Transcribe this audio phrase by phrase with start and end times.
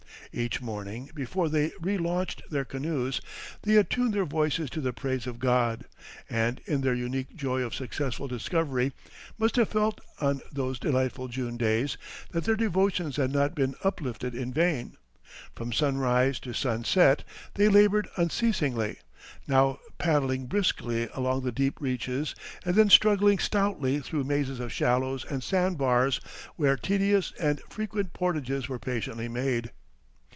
[0.33, 3.19] Each morning, before they relaunched their canoes,
[3.63, 5.83] they attuned their voices to the praise of God,
[6.29, 8.93] and, in their unique joy of successful discovery,
[9.37, 11.97] must have felt on those delightful June days
[12.29, 14.95] that their devotions had not been uplifted in vain.
[15.53, 17.25] From sunrise to sunset
[17.55, 18.99] they labored unceasingly,
[19.47, 25.25] now paddling briskly along the deep reaches, and then struggling stoutly through mazes of shallows
[25.25, 26.21] and sand bars,
[26.55, 29.71] where tedious and frequent portages were patiently made.